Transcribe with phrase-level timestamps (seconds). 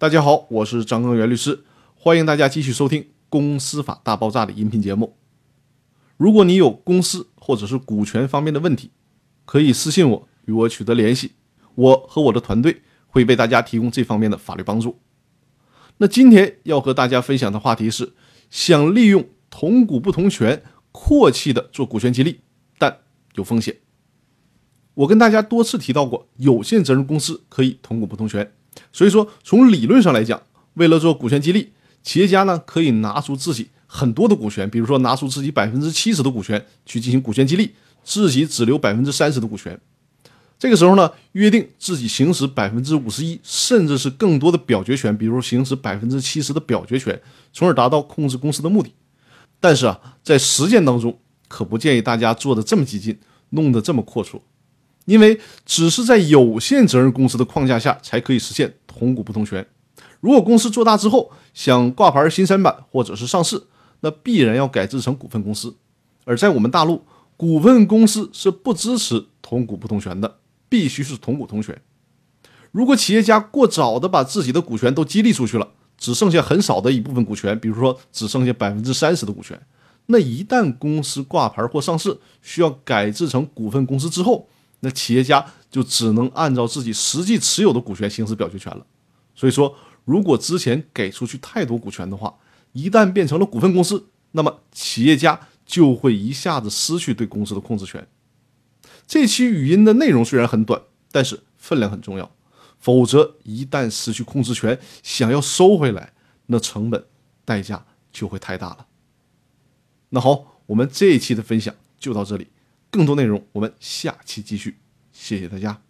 [0.00, 1.64] 大家好，我是张根源律师，
[1.96, 5.16] 欢迎大家继续收听《公司法大爆炸》的音频节目。
[6.16, 8.92] 如果你有公司或者是股权方面的问题，
[9.44, 11.32] 可以私信我，与我取得联系，
[11.74, 15.00] 我和我的团队会为大家提供这方面的法律帮助。
[15.96, 18.12] 那今天要和大家分享的话题是：
[18.50, 20.62] 想利用同股不同权
[20.92, 22.42] 阔气的做股权激励，
[22.78, 22.98] 但
[23.34, 23.78] 有风险。
[24.94, 28.52] 我跟大家多次提到过，有限责任公司可以同股不同权。
[28.92, 30.42] 所以说，从理论上来讲，
[30.74, 31.72] 为了做股权激励，
[32.02, 39.78] 企业家呢可以拿出自己很多的股权，比如说拿出自己百分之七十的股权去进行股权激励，自己只留百分之三十的股权。
[40.58, 47.20] 这个时候呢，约定自己行使百分之五十一，甚至是更多的表决权，比如行使百分之七十的表决权，
[47.52, 48.92] 从而达到控制公司的目的。
[49.60, 51.16] 但是啊，在实践当中，
[51.46, 53.18] 可不建议大家做的这么激进，
[53.50, 54.40] 弄得这么阔绰。
[55.08, 59.66] 因为只是在有限责任公司的框架下才可以实现同股不同权。
[60.20, 63.64] 如果公司做大之后想挂牌新三板或者是上市，
[64.00, 65.74] 那必然要改制成股份公司。
[66.24, 67.02] 而在我们大陆，
[67.38, 70.36] 股份公司是不支持同股不同权的，
[70.68, 71.80] 必须是同股同权。
[72.70, 79.58] 如果企业家过早的把自己的股权都激励出去了，只剩下很少的一部分股权，比如说只剩下百分之三十的股权，
[80.06, 84.46] 那一旦公司挂牌或上市需要改制成股份公司之后，
[84.80, 88.86] 那企业家就只能按照自己实际持有的股权行使表决权了。
[89.34, 92.34] 所以说，如果之前给出去太多股权的话，
[92.72, 98.06] 一旦变成了股份公司，那么企业家就会一下子失去对公司的控制权。
[99.06, 102.30] 这期语音的内容虽然很短，但是分量很重要。
[102.78, 106.12] 否则，一旦失去控制权，想要收回来，
[106.46, 107.04] 那成本
[107.44, 108.86] 代价就会太大了。
[110.10, 112.46] 那好，我们这一期的分享就到这里。
[112.90, 114.78] 更多内容，我们下期继续。
[115.12, 115.87] 谢谢大家。